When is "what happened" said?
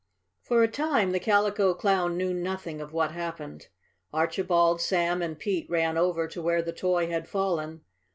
2.91-3.67